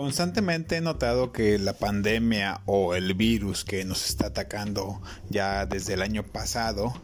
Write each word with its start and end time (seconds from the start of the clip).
Constantemente 0.00 0.78
he 0.78 0.80
notado 0.80 1.30
que 1.30 1.58
la 1.58 1.74
pandemia 1.74 2.62
o 2.64 2.94
el 2.94 3.12
virus 3.12 3.66
que 3.66 3.84
nos 3.84 4.08
está 4.08 4.28
atacando 4.28 5.02
ya 5.28 5.66
desde 5.66 5.92
el 5.92 6.00
año 6.00 6.22
pasado 6.22 6.94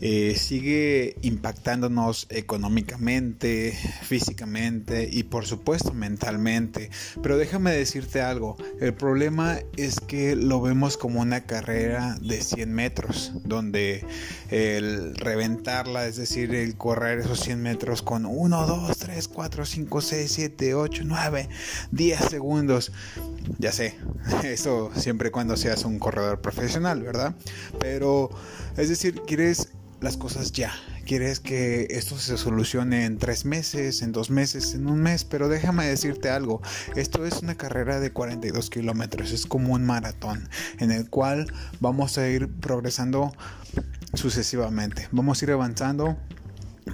eh, 0.00 0.34
sigue 0.36 1.14
impactándonos 1.22 2.26
económicamente, 2.28 3.78
físicamente 4.02 5.08
y 5.12 5.22
por 5.22 5.46
supuesto 5.46 5.92
mentalmente. 5.92 6.90
Pero 7.22 7.36
déjame 7.36 7.70
decirte 7.70 8.20
algo, 8.20 8.56
el 8.80 8.94
problema 8.94 9.60
es 9.76 10.00
que 10.00 10.34
lo 10.34 10.60
vemos 10.60 10.96
como 10.96 11.20
una 11.20 11.42
carrera 11.42 12.16
de 12.20 12.42
100 12.42 12.72
metros, 12.72 13.32
donde 13.44 14.04
el 14.50 15.14
reventarla, 15.14 16.06
es 16.06 16.16
decir, 16.16 16.52
el 16.52 16.76
correr 16.76 17.20
esos 17.20 17.38
100 17.38 17.62
metros 17.62 18.02
con 18.02 18.26
1, 18.26 18.66
2, 18.66 18.98
3, 18.98 19.28
4, 19.28 19.66
5, 19.66 20.00
6, 20.00 20.32
7, 20.32 20.74
8, 20.74 21.02
9, 21.04 21.48
10 21.92 22.20
segundos. 22.20 22.39
Ya 23.58 23.72
sé, 23.72 23.96
eso 24.44 24.90
siempre 24.96 25.30
cuando 25.30 25.56
seas 25.56 25.84
un 25.84 25.98
corredor 25.98 26.40
profesional, 26.40 27.02
¿verdad? 27.02 27.34
Pero, 27.78 28.30
es 28.76 28.88
decir, 28.88 29.22
quieres 29.26 29.68
las 30.00 30.16
cosas 30.16 30.52
ya. 30.52 30.72
Quieres 31.04 31.40
que 31.40 31.88
esto 31.90 32.18
se 32.18 32.36
solucione 32.36 33.04
en 33.04 33.18
tres 33.18 33.44
meses, 33.44 34.02
en 34.02 34.12
dos 34.12 34.30
meses, 34.30 34.74
en 34.74 34.86
un 34.86 35.00
mes, 35.00 35.24
pero 35.24 35.48
déjame 35.48 35.86
decirte 35.86 36.30
algo. 36.30 36.62
Esto 36.96 37.26
es 37.26 37.42
una 37.42 37.56
carrera 37.56 38.00
de 38.00 38.12
42 38.12 38.70
kilómetros, 38.70 39.32
es 39.32 39.46
como 39.46 39.74
un 39.74 39.84
maratón 39.84 40.48
en 40.78 40.90
el 40.90 41.08
cual 41.10 41.52
vamos 41.80 42.16
a 42.18 42.28
ir 42.28 42.48
progresando 42.48 43.32
sucesivamente. 44.14 45.08
Vamos 45.12 45.42
a 45.42 45.44
ir 45.44 45.50
avanzando 45.52 46.16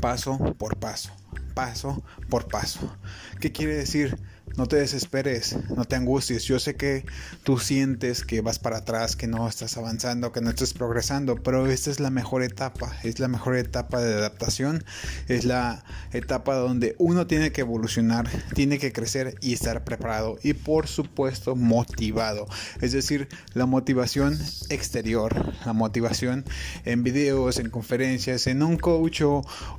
paso 0.00 0.38
por 0.58 0.76
paso, 0.78 1.10
paso 1.54 2.02
por 2.28 2.48
paso. 2.48 2.96
¿Qué 3.40 3.52
quiere 3.52 3.74
decir? 3.74 4.18
No 4.56 4.66
te 4.66 4.76
desesperes, 4.76 5.56
no 5.74 5.84
te 5.84 5.96
angusties. 5.96 6.44
Yo 6.44 6.58
sé 6.58 6.76
que 6.76 7.04
tú 7.42 7.58
sientes 7.58 8.24
que 8.24 8.40
vas 8.40 8.58
para 8.58 8.78
atrás, 8.78 9.16
que 9.16 9.26
no 9.26 9.48
estás 9.48 9.76
avanzando, 9.76 10.32
que 10.32 10.40
no 10.40 10.50
estás 10.50 10.74
progresando, 10.74 11.36
pero 11.36 11.66
esta 11.66 11.90
es 11.90 12.00
la 12.00 12.10
mejor 12.10 12.42
etapa, 12.42 12.96
es 13.02 13.18
la 13.18 13.28
mejor 13.28 13.56
etapa 13.56 14.00
de 14.00 14.14
adaptación, 14.14 14.84
es 15.28 15.44
la 15.44 15.84
etapa 16.12 16.54
donde 16.54 16.94
uno 16.98 17.26
tiene 17.26 17.52
que 17.52 17.62
evolucionar, 17.62 18.28
tiene 18.54 18.78
que 18.78 18.92
crecer 18.92 19.36
y 19.40 19.54
estar 19.54 19.84
preparado 19.84 20.38
y 20.42 20.54
por 20.54 20.86
supuesto 20.86 21.56
motivado. 21.56 22.46
Es 22.80 22.92
decir, 22.92 23.28
la 23.54 23.66
motivación 23.66 24.38
exterior, 24.68 25.54
la 25.64 25.72
motivación 25.72 26.44
en 26.84 27.02
videos, 27.02 27.58
en 27.58 27.70
conferencias, 27.70 28.46
en 28.46 28.62
un 28.62 28.76
coach 28.76 29.22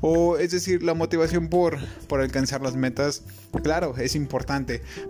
o, 0.02 0.38
es 0.38 0.52
decir, 0.52 0.84
la 0.84 0.94
motivación 0.94 1.48
por, 1.48 1.78
por 2.08 2.22
alcanzar 2.22 2.62
las 2.62 2.76
metas, 2.76 3.24
claro, 3.64 3.96
es 3.98 4.16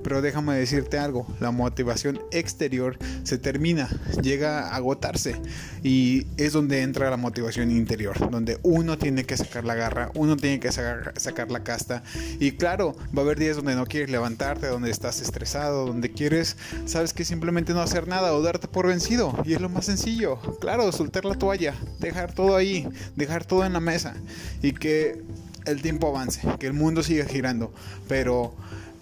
pero 0.03 0.21
déjame 0.21 0.55
decirte 0.55 0.97
algo, 0.97 1.27
la 1.39 1.51
motivación 1.51 2.19
exterior 2.31 2.97
se 3.23 3.37
termina, 3.37 3.89
llega 4.21 4.69
a 4.69 4.75
agotarse 4.75 5.35
y 5.83 6.27
es 6.37 6.53
donde 6.53 6.81
entra 6.81 7.09
la 7.09 7.17
motivación 7.17 7.71
interior, 7.71 8.29
donde 8.31 8.59
uno 8.63 8.97
tiene 8.97 9.25
que 9.25 9.37
sacar 9.37 9.65
la 9.65 9.75
garra, 9.75 10.11
uno 10.15 10.37
tiene 10.37 10.59
que 10.59 10.71
sacar, 10.71 11.13
sacar 11.17 11.51
la 11.51 11.63
casta 11.63 12.03
y 12.39 12.53
claro, 12.53 12.95
va 13.15 13.21
a 13.21 13.25
haber 13.25 13.39
días 13.39 13.55
donde 13.55 13.75
no 13.75 13.85
quieres 13.85 14.09
levantarte, 14.09 14.67
donde 14.67 14.91
estás 14.91 15.21
estresado, 15.21 15.85
donde 15.85 16.11
quieres, 16.11 16.57
sabes 16.85 17.13
que 17.13 17.25
simplemente 17.25 17.73
no 17.73 17.81
hacer 17.81 18.07
nada 18.07 18.33
o 18.33 18.41
darte 18.41 18.67
por 18.67 18.88
vencido 18.88 19.33
y 19.45 19.53
es 19.53 19.61
lo 19.61 19.69
más 19.69 19.85
sencillo, 19.85 20.38
claro, 20.59 20.91
soltar 20.91 21.25
la 21.25 21.35
toalla, 21.35 21.75
dejar 21.99 22.33
todo 22.33 22.55
ahí, 22.55 22.88
dejar 23.15 23.45
todo 23.45 23.65
en 23.65 23.73
la 23.73 23.79
mesa 23.79 24.15
y 24.61 24.73
que 24.73 25.21
el 25.65 25.81
tiempo 25.81 26.07
avance, 26.07 26.41
que 26.59 26.67
el 26.67 26.73
mundo 26.73 27.03
siga 27.03 27.25
girando, 27.25 27.73
pero 28.07 28.53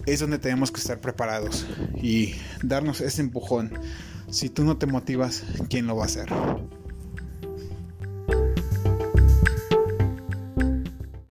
es 0.06 0.20
donde 0.20 0.38
tenemos 0.38 0.70
que 0.70 0.80
estar 0.80 1.00
preparados 1.00 1.66
y 2.00 2.34
darnos 2.62 3.00
ese 3.00 3.22
empujón. 3.22 3.72
Si 4.30 4.48
tú 4.48 4.64
no 4.64 4.76
te 4.76 4.86
motivas, 4.86 5.44
¿quién 5.68 5.86
lo 5.86 5.96
va 5.96 6.04
a 6.04 6.06
hacer? 6.06 6.28